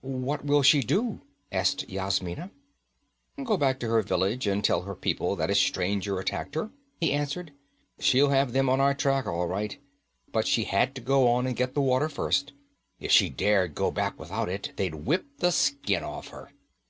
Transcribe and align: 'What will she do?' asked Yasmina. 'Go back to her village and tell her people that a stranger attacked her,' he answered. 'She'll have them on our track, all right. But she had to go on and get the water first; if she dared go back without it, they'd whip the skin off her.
'What 0.00 0.46
will 0.46 0.62
she 0.62 0.80
do?' 0.80 1.20
asked 1.52 1.86
Yasmina. 1.90 2.50
'Go 3.44 3.58
back 3.58 3.78
to 3.80 3.88
her 3.90 4.00
village 4.00 4.46
and 4.46 4.64
tell 4.64 4.80
her 4.80 4.94
people 4.94 5.36
that 5.36 5.50
a 5.50 5.54
stranger 5.54 6.18
attacked 6.18 6.54
her,' 6.54 6.70
he 6.98 7.12
answered. 7.12 7.52
'She'll 7.98 8.30
have 8.30 8.54
them 8.54 8.70
on 8.70 8.80
our 8.80 8.94
track, 8.94 9.26
all 9.26 9.46
right. 9.46 9.76
But 10.32 10.46
she 10.46 10.64
had 10.64 10.94
to 10.94 11.02
go 11.02 11.28
on 11.28 11.46
and 11.46 11.54
get 11.54 11.74
the 11.74 11.82
water 11.82 12.08
first; 12.08 12.54
if 12.98 13.12
she 13.12 13.28
dared 13.28 13.74
go 13.74 13.90
back 13.90 14.18
without 14.18 14.48
it, 14.48 14.72
they'd 14.76 14.94
whip 15.04 15.26
the 15.36 15.50
skin 15.50 16.02
off 16.02 16.28
her. 16.28 16.50